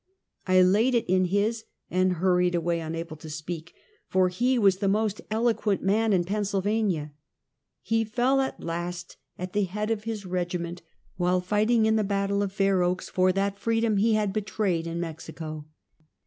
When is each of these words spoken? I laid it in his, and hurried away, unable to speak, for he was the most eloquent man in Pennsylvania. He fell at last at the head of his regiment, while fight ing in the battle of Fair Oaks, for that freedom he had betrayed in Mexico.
I 0.47 0.63
laid 0.63 0.95
it 0.95 1.05
in 1.05 1.25
his, 1.25 1.65
and 1.91 2.13
hurried 2.13 2.55
away, 2.55 2.79
unable 2.79 3.15
to 3.17 3.29
speak, 3.29 3.75
for 4.07 4.29
he 4.29 4.57
was 4.57 4.77
the 4.77 4.87
most 4.87 5.21
eloquent 5.29 5.83
man 5.83 6.11
in 6.11 6.23
Pennsylvania. 6.23 7.11
He 7.83 8.03
fell 8.03 8.41
at 8.41 8.59
last 8.63 9.17
at 9.37 9.53
the 9.53 9.65
head 9.65 9.91
of 9.91 10.05
his 10.05 10.25
regiment, 10.25 10.81
while 11.17 11.39
fight 11.39 11.69
ing 11.69 11.85
in 11.85 11.97
the 11.97 12.03
battle 12.03 12.41
of 12.41 12.51
Fair 12.51 12.81
Oaks, 12.81 13.09
for 13.09 13.31
that 13.33 13.59
freedom 13.59 13.97
he 13.97 14.13
had 14.15 14.33
betrayed 14.33 14.87
in 14.87 14.99
Mexico. 14.99 15.67